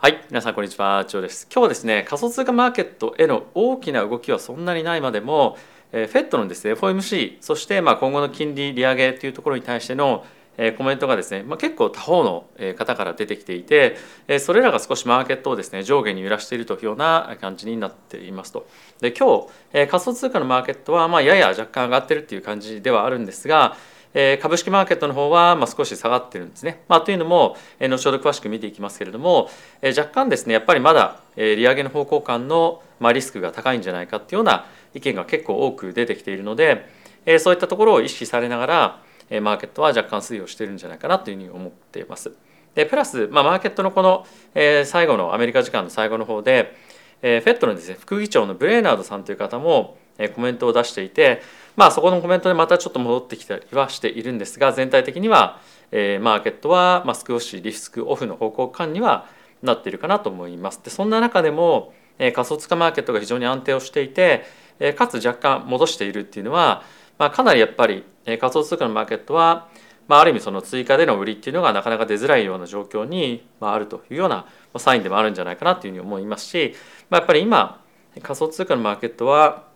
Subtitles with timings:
[0.00, 1.48] はい、皆さんこんにちは、ジョーです。
[1.52, 5.58] 今日はですね、仮想通貨マーケットへの大きな動きはそんなにないまでも、
[5.90, 10.24] えー、FED のですね、FOMC、そしてまあ今後の金利利上げというところに対しての
[10.60, 18.66] えー、コメントがですね、まあ、結構他方の方から出てきていて、えー、それらが少しマーケットをですね上下に揺らしているというような感じになっていますと。
[19.00, 23.76] で今日、えー、仮想通貨のマーケットはまあやや若干上がってるっていう感じではあるんですが、
[24.14, 26.82] え、株式マーケットの方はま少し下がってるんですね。
[26.88, 29.50] まあ、というのも、え、後ほど詳しく見ていきますけれども、
[29.82, 36.86] え、若干ですねやっぱりまだ、え、利上げの方向感の、ま、リスクが高いんじゃないかっていうような意見が結構多く出てきているので、
[37.26, 39.02] え、そういったところを意識されながら
[39.42, 42.32] マーケットは若干推移をしているんじゃないかなというふうに思っています。
[42.74, 46.74] でプラス、まあ、マーケットのこの、え、最後のアメリカ時間の最後の方で、
[47.22, 51.42] えー、フェットのですね副議長のブレーナードさんという方も、え、コメントを出していて、
[51.78, 55.60] まあ、そこのコメントでまたちょっと戻ってきたりはしているんですが全体的には、
[55.92, 59.26] えー、マーケットは、ま、少しリスクオフの方向感には
[59.62, 60.80] なっているかなと思います。
[60.82, 64.42] でそんな中でも、えー、仮想通貨マーケットが非常に安定をしていて、
[64.80, 66.82] えー、かつ若干戻しているっていうのは、
[67.16, 69.68] まあ、かなりやっぱりえ仮想通貨のマーケットは、
[70.06, 76.74] まあ、ある意味その追加での売りっていうのがなかなか出づらいような状況にまあるというようなサインでもあるんじゃないかなというふうに思いますし、
[77.08, 77.80] まあ、やっぱり今
[78.22, 79.67] 仮想通貨のマーケットは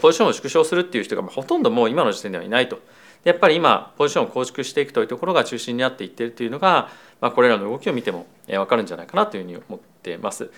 [0.00, 2.80] ポジションを縮小するっていう人がほとんどもう今の時点ではいないと。
[3.24, 6.88] やっぱり今ポジションを構築していくというところが中心になっていっているというのが、
[7.20, 10.50] まあ、これらの動きを見ても分かるんじゃないかなというふうに思っています。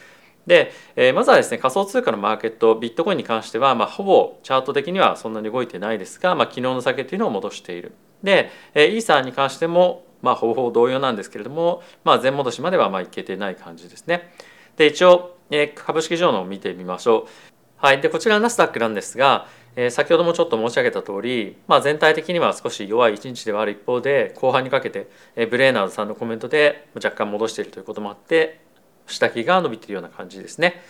[0.47, 14.33] で、え、まずはですね仮想通貨のマーケットビットコインに関しては、まあ、ほぼチャート的にはそんなに動いてないですが、まあ、昨日の酒というのを戻しているで、え、イーサーに関しても、まあ、ほぼ同様なんですけれども、まあ、前戻しまではまあいけてない感じですね
[14.77, 28.61] で一応、え、株式上のを見てみましょうはいでこちらナスダックなんですが、えー、先ほどもちょっと申し上げた通り、まあ、全体的には少し弱い一日ではある一方で後半にかけて、えー、ブレーナーズさんのコメントで若干戻しているということもあって
[29.07, 30.83] 下着が伸びているような感じですね。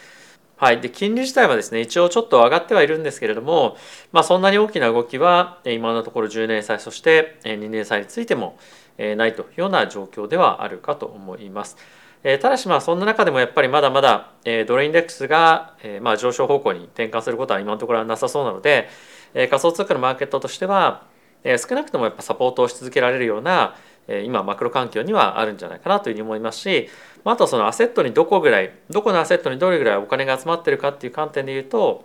[0.56, 3.76] はい、で金利自体はですね一応ちょっと上がってはいるんですけれども、
[4.10, 8.58] まあ、そんなに大きな動きは今のところ10年債そして2年債についても
[8.96, 11.76] ないというような状況ではあるかと思います。
[12.22, 14.32] ただしまあそんな中でもやっぱりまだまだ
[14.66, 18.88] ドルインデックスがまあ上昇方向に転換することは今のところはなさそうなので
[19.34, 21.04] 仮想通貨のマーケットとしては
[21.44, 23.76] 少なくともやっぱサポートをし続けられるような
[24.24, 26.88] 今マクロ環境にはあるんじゃないかなというふうに思いますし
[27.24, 32.04] まあとそのアセットにどこぐらいどこのアセットにどれぐらいお金が集まってるかっていう観点で言うと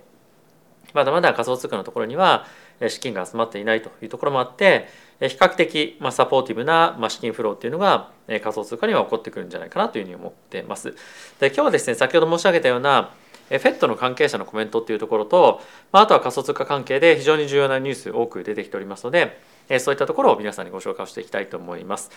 [0.92, 2.46] まだまだ仮想通貨のところには
[2.88, 4.88] 資金が集まっていないというところもあって
[5.20, 10.94] 比較的まサポーティブな資金フローっていうのが仮想通貨には起こってくるんじゃないかなというふうに思っています。
[11.40, 13.10] で今日はですね先ほど申し上げたような
[13.50, 15.60] FED の関係者のコメントっていうところと、
[15.92, 19.38] まあ、とは仮想通貨関係で非常に重要なニュース多く出てきておりますので
[19.80, 22.10] そういったところを皆さんにご紹介をしていきたいと思います。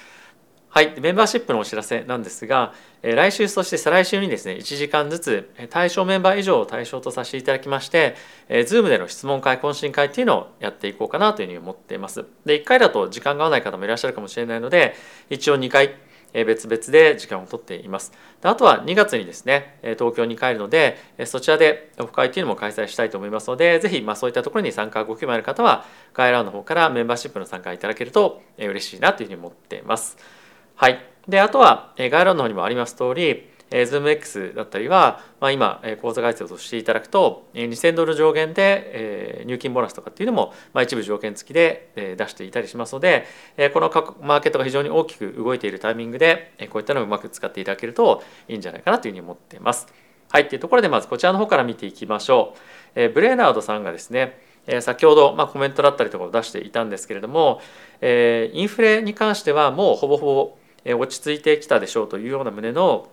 [0.77, 2.71] はい、メンバーシップのお知らせなんですが、
[3.01, 8.13] え来週そして再来週にですね、1時間ずつ対象メンバー以上を対象とさせていただきまして
[8.47, 12.25] え、Zoom での質問会、懇親会っていうのをやっていこうかなというふうに思っています。
[12.45, 14.93] で、1回だと時間が合わない方もいらっしゃるかもしれないので、
[15.31, 15.95] 一応2回、
[16.33, 18.13] 別々で時間をとっています。
[18.43, 30.36] あとは2月にですね、東京に帰るので、そちらでオフ会というのも開催したいと思いますので、ぜひまあそういったところに参加ご興味ある方は、概要欄の方からメンバーシップの参加いただけると嬉しいなというふうに思っています。
[30.79, 30.99] はい。
[31.27, 43.25] で、あとは、え概要欄の方にもあります通り、えー ZoomX だったりは、まあ、今口座開設をしていただくと2000ドル上限で入金ボーナスとかっていうのも、まあ、一部条件付きで出していたりしますので
[43.73, 43.89] この
[44.21, 49.87] マーケットが非常に大きく動いているタイミングでこういったのをうまく使っていただけるといいんじゃないかなというふうに思っています。
[50.29, 52.55] はい、というところでまずこちらの方から見ていきましょ
[52.95, 53.09] う。
[53.09, 54.39] ブレーナードさんがですね
[54.79, 57.61] 先ほど、まあ、コメントだったりとかを出していたんですけれども
[58.01, 63.09] インフレに関してはもうほぼほぼ落ち着いてきたでしょうというような旨の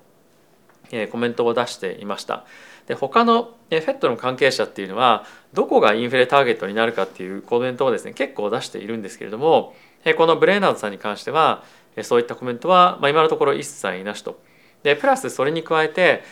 [1.10, 2.44] コメントを出していました。
[2.86, 9.74] で他の FED の関係者っていうのはどこがインフレターゲットになるかっていうコメントをですね結構出しているんですけれども
[10.18, 11.64] このブレーナードさんに関しては
[12.02, 14.38] そういったコメントは、今のところ一切なしと。
[14.82, 16.22] でプラスそれに加えて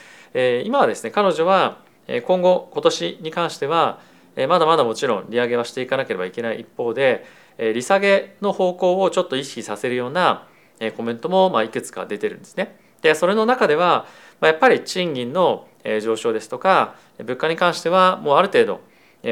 [0.65, 1.79] 今はですね彼女は
[2.27, 4.01] 今後今年に関しては
[4.49, 7.25] まだまだもちろん利上げはしていかなければいけない一方で
[7.59, 10.47] 利下げの方向をちょっと意識させるような
[10.91, 12.77] コメントもまあいくつか出てるんですね。
[13.03, 14.07] でそれの中では
[14.41, 15.67] やっぱり賃金の
[16.03, 18.81] 上昇ですとか物価に関してはもうある程度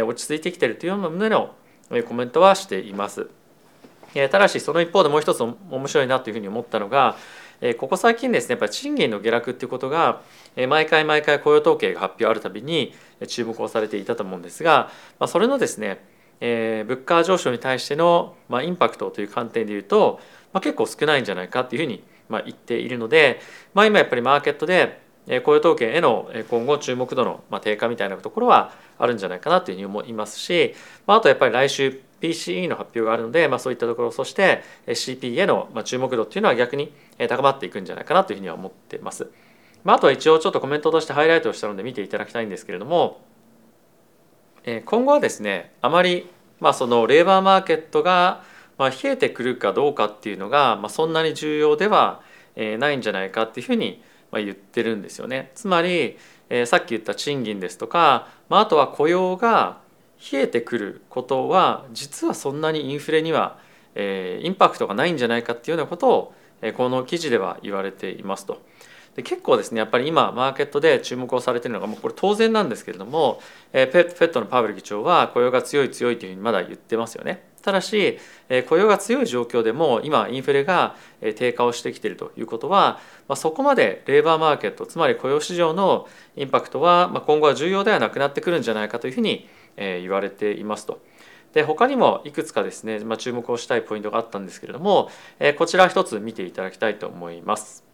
[0.07, 1.55] 落ち着いてきてるというような旨の
[2.07, 3.29] コメントはしています。
[4.31, 5.57] ただしその一方でもう一つ面
[5.87, 7.17] 白いなというふうに思ったのが
[7.79, 10.23] ここ最近ですねやっぱり賃金の下落っていうことが
[10.69, 12.95] 毎回毎回雇用統計が発表あるたびに
[13.29, 14.91] 注目をされていたと思うんですが
[15.29, 16.03] それのですね
[16.41, 20.21] 物価上昇に対してのインパクトという観点でいうと
[20.53, 23.41] まあ結構少ないんじゃないかっていうふうにまあ、言っているので、
[23.75, 25.01] まあ、今やっぱりマーケットで
[25.45, 30.75] 雇用統計への今後注目度の低下みたいなところはあるんじゃないかなというふうに思いますし、
[31.07, 36.93] まあ、あとやっぱり来週 PCE の発表があるので、まあ、そういったところそして CP への注目度っていうのは逆に
[37.29, 39.31] 高まっていくんじゃないかなというふうには思っています。
[39.83, 43.23] まあ、あとは一応ちょっとコメントとしてハイライトをしたので見ていただきたいんですけれども
[44.85, 46.29] 今後はですねあまり
[46.61, 48.45] まあそのレーバーマーケットが
[48.81, 52.23] まあ冷えてくるかどうかっていうのがまあそんなに重要では
[52.57, 55.53] ないんじゃないかっていうふうに言ってるんですよね。
[55.55, 56.17] つまり
[56.65, 59.81] さっき言った賃金ですとか、まあ、あとは雇用が
[60.33, 63.59] 冷えてくることは実はそんなにインフレには
[63.95, 66.35] インパクトがないんじゃないかっていうようなことを
[66.75, 68.63] この記事では言われていますと。
[69.21, 73.43] で結構ですねやっぱり今マーケットで注目をされてるのがもうこれ当然なんですけれども、
[73.75, 77.45] えー、フェットのパウエル議長は雇用が強い強いというふうにまだ言ってますよね。
[77.61, 78.19] ただし、
[78.49, 89.47] えー、雇用が強い状況でも今インフレが低下をしてきているということは、まあ、そこまでレーバーマーケットつまり雇用市場のインパクトは、まあ、今後は重要ではなくなってくるんじゃないかというふうに、
[89.77, 91.03] えー、言われていますと。
[91.53, 97.90] で他にもいくつかですね、まあ、注目をしたいポイントがあったんですけれども、えー、こちら一つ見ていただきたいと思います。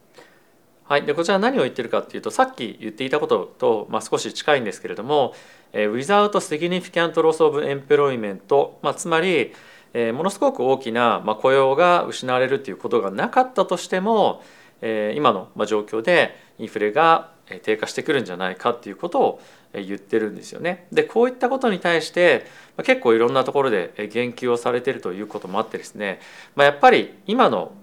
[0.87, 5.33] はい、でこちら何を言ってるかっていうとさっき言っていたことと、まあ、少し近いんですけれども
[5.73, 9.53] 「えー、without significant loss of employment」まあ、つまり、
[9.93, 14.41] えー、ものすごく大きな、まあ、雇用が失われるということがなかったとしても、
[14.81, 17.31] えー、今の、まあ、状況でインフレが
[17.63, 19.41] 低下してくるんじゃないかっていうことを
[19.73, 20.87] 言ってるんですよね。
[20.93, 22.45] でこういったことに対して
[22.83, 26.19] 結構いろんなところで言及をされてるということもあってですね、
[26.55, 27.73] まあ、やっぱり今の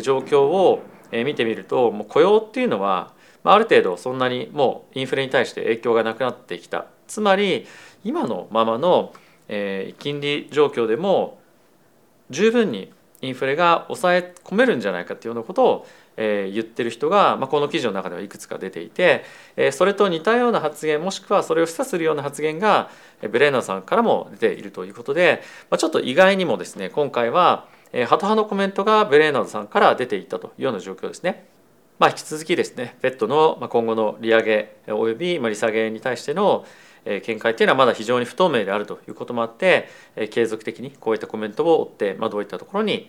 [0.00, 0.82] 状況を
[1.12, 3.12] 見てみるともう雇用っていうのは
[3.44, 6.86] ある程度そんなにもうインフレに対して影響がなくなってきた。
[7.06, 7.66] つまり
[8.04, 9.12] 今のままの
[9.48, 11.38] 金利状況でも
[12.30, 15.86] 十分にインフレが抑え込めるんじゃないかっていうようなことを
[16.16, 19.24] 言ってる人が、ま、この記事の中ではいくつか出ていて
[19.72, 22.90] それと似たような発言もしくはそれを示唆するような発言が
[23.30, 31.46] ブレーナーさんからも出ているということで、ま、ちょっと意外にもですね今回はえー、ハト派のコメントがベレーナードさんから出ていったというような状況ですね。
[31.98, 36.64] まあ、引き続きですね、フットの今後の利上げおよび利下げに対しての
[37.04, 39.88] 見解というのはまだ非常に不透明であるということもあって
[40.30, 43.08] 継続的にこういったコメントを追って、まあ、どういったところに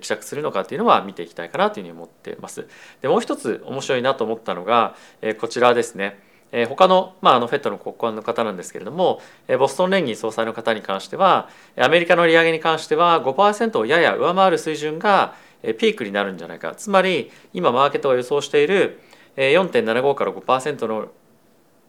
[0.00, 2.66] 希釈するのかというのは見ていきたいかなというふうに思っています。
[3.00, 4.96] でもう一つ面白いなと思ったのが
[5.40, 6.18] こちらですね。
[6.52, 19.00] え他の,、まあ、あのフェットの国交の方なんですけれども、えボストン連銀総裁の方に関してはアメリカの利上げに関しては5%をやや上回る水準がピークになるんじゃないかつまり今マーケットが予想している
[19.36, 21.08] 4.75から5%の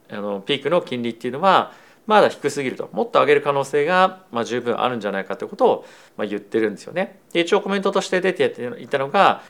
[0.09, 1.71] あのピークの金利っていうのは
[2.05, 5.85] まだ低すぎるともっと上げる可能性がまあ十分あるんじゃないかということを
[6.17, 7.19] まあ言ってるんですよね。
[7.31, 9.41] で一応コメントとして出ていたのが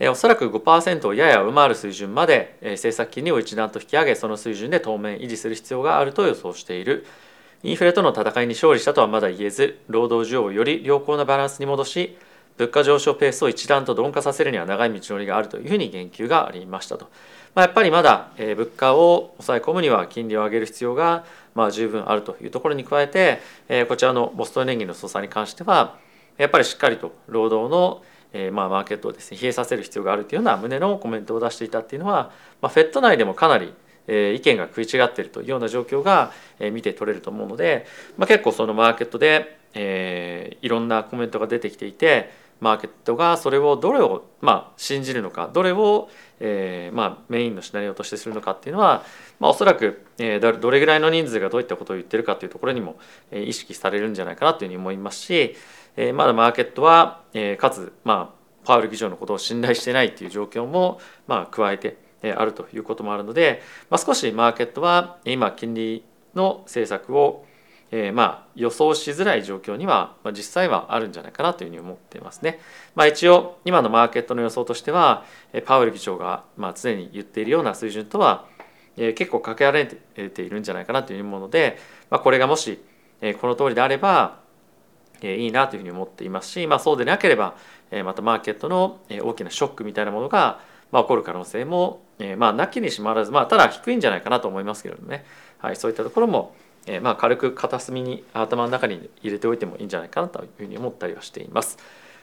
[0.00, 7.06] おそらく5%をやや上回る水準まで政策金利を一段と引き上げその水準で当面維持する必要があると予想している。
[7.62, 12.16] インフレとの戦いに勝利したとはまだ言えず労働需要をより良好なバランスに戻し
[12.58, 17.06] 物価上昇ペースを一段と鈍化させるには長い道のりがあるというふうに言及がありましたと、
[17.54, 23.40] まあ、やっぱりまだ物価を抑え込むには金利を上げる必要がまあ十分あるというところに加えて
[23.88, 25.98] こちらのボストン連銀の総裁に関しては
[26.38, 28.02] やっぱりしっかりと労働の
[28.32, 32.30] えー、まあマーケットをですね冷えさせる必要があるというような旨のコメントを出していたっていうのは、
[32.60, 33.72] まあ、フェット内でもかなり
[34.08, 37.86] え意見が食い違っているというような状況が、え見て取れると思うので、
[38.16, 46.08] まあ、結構そのマーケットで、えー、いろんなコメントが出てきていてマーケットがそれをどれを、まあ、信じるのかどれを、
[46.40, 49.04] えーまあ、メインのシナリオとしてするのかっていうのは、
[49.38, 52.96] まあ、おそらく、えー、どれぐらいの人数がどういったことを言ってるかというところにも、
[53.30, 55.54] えー、意識されるんじゃないかなというふうに思いますし、
[55.96, 61.98] えー、まだマーケットは、えー、かつ、まあ、パウエル議長のことを信頼してないっていう状況もまあ加えて
[62.36, 67.45] あるということもあるので、まあ、少しマーケットは今金利の政策を
[67.90, 72.58] えー、まあ予想しづらい状況には、まあ、実際はあるんじゃないかなというふうに思っていますね。
[72.94, 75.24] まあ、一応今のマーケットの予想としては
[75.64, 78.46] パウエル議長がまあ常に言っているような水準とは、
[78.96, 79.86] えー、結構掛けられ
[80.30, 81.78] ているんじゃないかなというもので、
[82.10, 82.82] まあ、これがもし、
[83.20, 84.40] えー、この通りであれば、
[85.22, 87.54] えー、いいなというふうに思っていますし、まあ、そうでなければ
[88.04, 90.58] またマーケットの大きなショックみたいなものが
[90.90, 92.02] まあ起こる可能性も
[92.36, 95.24] まあなきにしもあらずまあただ低いんじゃないかなと思いますけれどもね、
[95.58, 96.56] はい、そういったところも
[97.02, 101.78] まあ軽く片隅に頭の中に入れておいてもいいんじゃないかなというふうに思ったりはしています。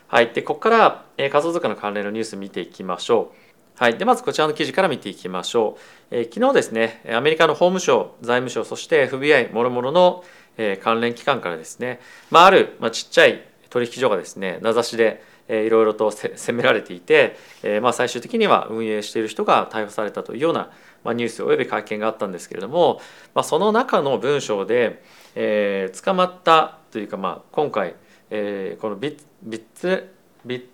[0.07, 3.43] はい、でここから仮想通貨の関連のニュース見ていきましょう。
[3.75, 5.77] はい、でまずこちらの記事から見ていきましょ
[6.11, 6.15] う。
[6.15, 10.23] えー、昨日ですねアメリカの法務省財務省そして FBI もろもろの、
[10.57, 20.71] えー、関連機関からですね、まあ、ある、まあ、ちっちゃい取引所がですね名指しでいろいろと責められていて、えまあ、最終的には運営している人が逮捕されたというような、
[21.03, 23.01] まあ、ニュースおよび会見があったんですけれども、
[23.33, 25.03] まあ、その中の文章で、
[25.35, 27.95] えー、捕まったというか、まあ、今回、
[28.29, 30.13] えー、このビッビッツ
[30.45, 30.65] ビッ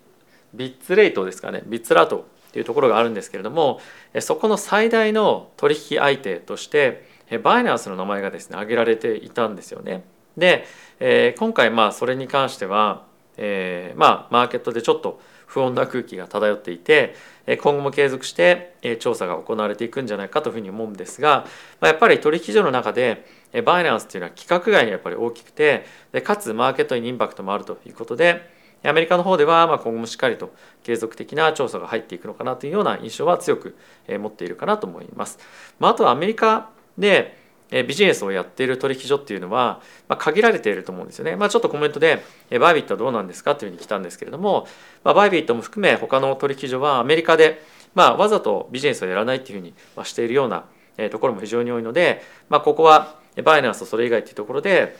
[0.54, 3.80] ビッツレートですかねビッツラートというところがあるんですけれども
[4.20, 7.08] そこの最大の取引相手として
[7.44, 10.04] バイナンスの名前がですね挙げられていたんですよね。
[10.36, 10.66] で、
[11.00, 13.06] えー、今回まあそれに関しては、
[13.38, 17.16] えー、まあマーケットでちょっと不穏な空気が漂っていて
[17.62, 21.48] 今後も継続して調査が行われていくんじゃないかというふうに思うんですが
[21.82, 23.26] やっぱり取引所の中で
[23.66, 25.86] バイナンスっていうのは規格外にやっぱり大きくて
[26.24, 30.54] かつマーケットにインパクトもあるということでアメリカの方では今後もしっかりと
[30.84, 33.76] 継続的な調査が入っていくのかなというような印象は強く
[34.08, 35.40] 持っているかなと思います。
[35.80, 37.39] まあ、あとはアメリカで
[37.72, 41.36] ビジネスをやっている取引所っていうのは、まあ、限られていると思うんですよね。
[41.36, 42.24] まあ、ちょっとコメントで
[42.60, 44.68] 「バイビットはどうなんですか?」というふうに来たんですけれども、
[45.04, 47.62] まあ、バイビットも含め他の取引所はアメリカで、
[47.94, 49.74] まあ、わざとビジネスをやらないっていうふうに
[50.04, 50.66] しているような
[51.12, 54.98] ところも非常に多いので、まあ、ここはバイナンスとそれ以外っていうところで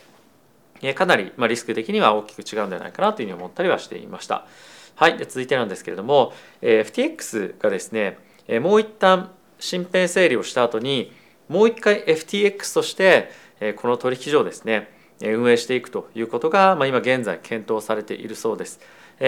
[0.96, 4.46] かなりリスク的には大きく違うんじゃないかなというふうに思ったりはしていました。
[4.96, 8.18] はい、で続いてなんですけれども FTX がですね
[8.62, 11.12] もう一旦身辺整理をした後に
[11.50, 13.32] もう一回 FTX として
[13.78, 14.90] この取引所をですね
[15.22, 18.80] 運営していくということが、今現在検討されているそうです。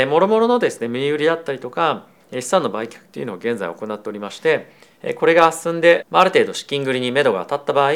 [0.08, 4.72] もろもろのですね見売りだったりとか資産の売却というのを現在行っておりまして
[5.16, 7.92] これが進んである程度資金繰りに目処が立った場合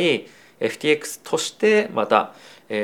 [0.60, 2.34] FTX としてまた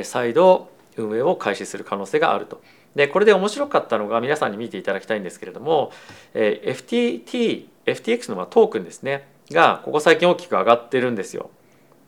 [0.03, 2.61] 再度運営を開始する可能性があると。
[2.95, 5.91] でこれで面白かったのが皆さんに見ていただきたいんですけれども
[6.33, 11.49] FTT FTX のトークンですねがここ最近大きく上がってるんですよ。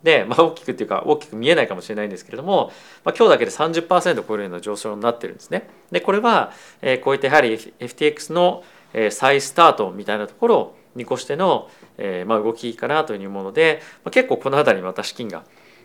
[0.04, 2.72] で、まあ、大きくっていうか大きく見えないかもしれないんですけれども、
[3.04, 5.70] まあ、今日だけで30%超えるような上昇になってるんですね。
[5.92, 15.44] でこれは、えー、こういったやはり FTX の、えー、再スタートみたいなところを見越しての、えーまあ、動きかなというもので、まあ、結構この辺りにまた資金が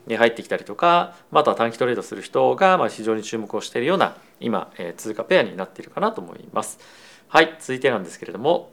[0.09, 6.79] 入ってきたりとかまた短期トレードする人がまあ非常に注目をしているような今、えー、通貨ペアになっているかなと思います。
[7.29, 8.73] はい続いてなんですけれども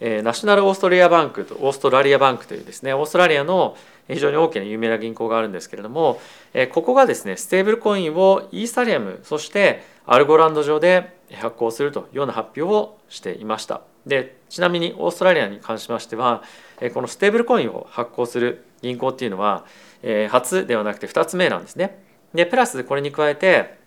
[0.00, 3.76] えナショナルオーストラリアバンクとオーストラリアバンクというですねオーストラリアの
[4.08, 6.20] 非常に大きな有名な銀行があるんですけれども、
[6.52, 13.82] えここがですねステーブルコインをイーサリアムそしてアルゴランド上で発行するというような発表をしていました。
[14.06, 16.42] でちなみにオーストラリアに関しましては
[16.94, 19.64] このステーブルコインを発行する銀行っていうのは
[20.30, 22.02] 初ではなくて2つ目なんですね。
[22.34, 23.78] でプラスこれに加えて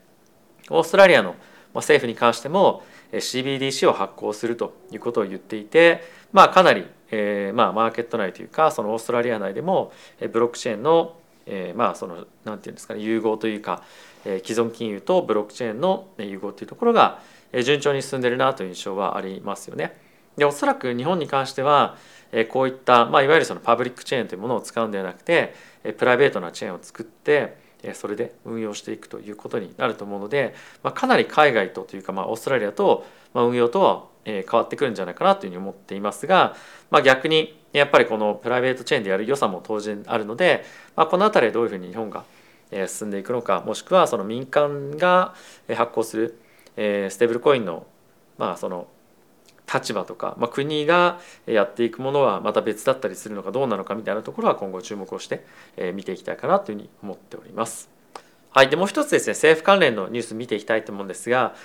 [0.69, 1.35] オーストラリアの
[1.73, 2.83] 政府に関しても
[3.17, 6.01] CBDC を発行するということを言っていて、
[6.31, 9.91] まあ、かなり、えーまあ、マーケット内というかそのオーストラリア内でも
[10.31, 11.15] ブロックチェーンの、
[11.45, 13.83] えー、まあそのなんていうんですかね融合というか、
[14.25, 17.19] えー、既存金融とブロックチェーンの融合というところが
[17.63, 19.95] 順調に進んでるなという印象はありますよね。
[20.37, 21.95] でおそらく日本に関しては
[22.49, 25.53] こういった、まあ、いわゆるそのパブリックチェーンというものを使うんではなくて
[25.97, 27.55] プライベートなチェーンを作って
[27.93, 36.55] それで運用していくということになると思うので、まあ、かなり海外とというか、まあ、オーストラリアと運用とは変わってくるんじゃないかなというふうに思っていますが、
[36.89, 40.63] まあ、逆にやっぱりこのプライベートチェーンでやる良さも当然あるので、
[40.95, 42.23] まあ、この辺りはどういうふうに日本が
[42.87, 45.33] 進んでいくのかもしくはその民間が
[45.75, 46.39] 発行する
[46.75, 47.85] ステーブルコインの
[48.37, 48.87] まあその
[49.73, 55.45] 立場とか、まあ、国がやっていくものはまた別だったりするのかどうなのかみたいなところは今後注目をして
[55.93, 57.89] 見ていきたいかなというふうに思っております。
[58.51, 61.55] はい、でもう一つですね政府関連のニュース見ていきたいと思うんですが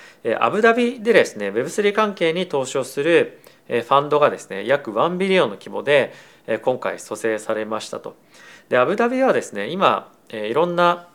[0.40, 6.14] アブダビでですね Web3 関係に投資をするファンドがですね約1ビリオンの規模で
[6.62, 8.16] 今回蘇生されましたと。
[8.70, 11.08] でアブダビはですね今いろんな、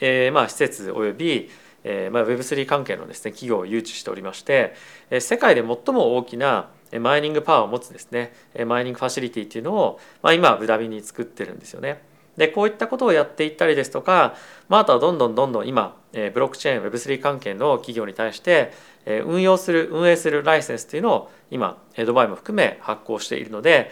[0.00, 1.50] えー、まあ施設および
[1.84, 4.74] えーまあ、Web3 関係のですね企業を誘致しておりまして、
[5.10, 6.70] えー、世界で最も大きな
[7.00, 8.34] マイニングパワーを持つですね
[8.66, 12.02] マイニングファシリティっていうのを、まあ、今はブダビに作ってるんですよね。
[12.36, 14.34] でこういったことをやっていったりですとか、
[14.68, 18.72] まあ、あとはどんどんどんどん今ブロックチェーン Web3 関係の企業に対して
[19.06, 23.90] 運用する運営するライセンスというのを今ドバイも含め発行しているので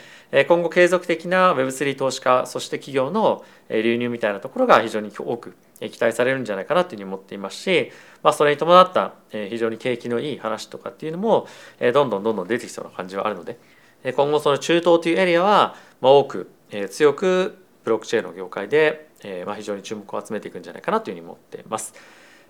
[0.49, 7.90] 今後継続的な Web3 投資家そして企業の流入みたいなところが非常に多く期待されるんじゃないかなというふうに思っていますし、
[8.23, 11.47] まあ、それに伴った非常に景気のいい話とかっていうのも
[11.80, 13.59] どんどんどんどん出てきそうな感じはあるので
[14.14, 16.50] 今後その中東というエリアは多く
[16.90, 21.94] 強くブロックチェーンの業界で、えー、まあ非常に注目を集めていくんじゃないかなというふうに思っています。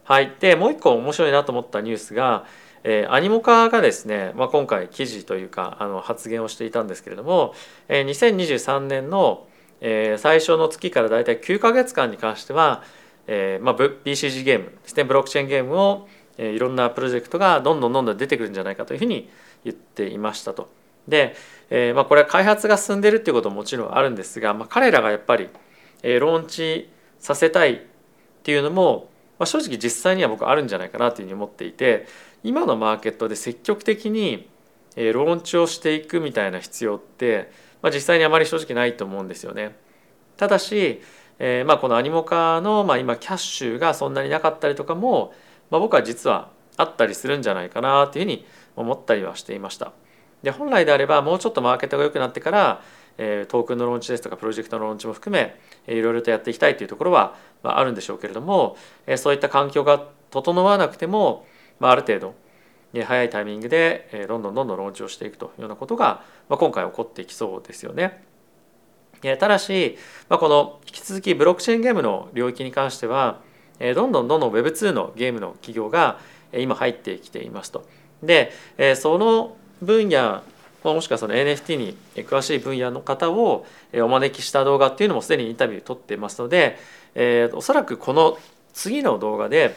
[0.04, 2.44] はい、でもう一個面白いなと思ったニュースが、
[2.82, 7.54] えー、アニモカがですね、まあ、今回記事というかあの発言をしていたんですけれども、
[7.88, 9.46] えー、2023年の、
[9.80, 12.82] えー、最初の月からだいたい9か月間に関しては、
[13.26, 16.08] えーまあ、BCG ゲームですねブロックチェーンゲームを
[16.42, 19.28] えいろんなプロジェクトがどんどんどんどん出てくるんじゃないかというふうに
[19.62, 20.70] 言っていましたと。
[21.08, 21.34] で、
[21.70, 25.48] えー、まあこれは開発が進んでるっていうことももちろんあるんですが、まあ、彼らがやっぱり
[26.02, 27.78] えローンチさせたいっ
[28.42, 32.06] ていうのも、まあ、正直実際には僕あるんじゃないかなというふうに思っていて
[32.42, 34.48] 今のマーケットで積極的に
[34.96, 37.50] えローンチをしていくみたいな必要って、
[37.82, 39.76] まあ、実際にあまり正直ないと思うんですよね。
[40.36, 41.00] ただし、
[41.38, 45.32] えー、まあこのアニモカの、まあ、今キャッシュがそんなになかったりとかも、
[45.70, 49.92] まあ、僕は実はあったりするんじゃないかなというふうに思ったりはしていました。
[50.42, 52.82] で本来であればもうちょっとマーケットが良くなってから、
[53.18, 55.56] えー、トークンのローンチですとかプロジェクトのローンチも含め、
[55.86, 61.46] えー、いろいろとやっていきたいというところは、まあ、あるんでしょうけれども、えー、そういった環境が整わなくても、
[61.78, 62.34] まあ、ある程度
[62.92, 68.24] 早いタイミングで、えー、どんどんどんどんローンチをしていくというようなことが、まあ、今回起こっていきそうですよね。
[69.38, 69.98] ただし、
[70.30, 73.42] まあ、この引き続きブロックチェーンゲームの領域に関しては
[73.78, 76.18] どんどんどんどん Web2 のゲームの企業が
[76.52, 77.84] 今入ってきていますと。
[78.22, 78.52] で
[78.96, 80.42] その分野
[80.82, 86.78] もしくはその NFT に詳しい分野の方をお招きした動画っていうのもすでにインタビュー撮ってますので、
[87.14, 88.38] えー、おそらくこの
[88.72, 89.76] 次の動画で、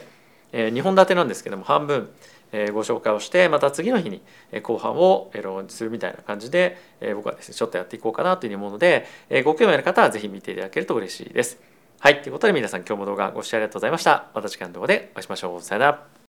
[0.52, 2.08] えー、2本立てなんですけども半分
[2.54, 4.22] えご紹介をしてまた次の日に
[4.62, 11.58] 後半をローンチするみたいな感じでえ僕はですねちょっとやっていこうかなというふうに思うのでえご興味ある方は是非見ていただけると嬉しいです。
[11.98, 14.30] はいということで皆さん今日も動画ご視聴ありがとうございました。
[14.34, 15.60] また次回の動画でお会いしましょう。
[15.60, 16.23] さよなら。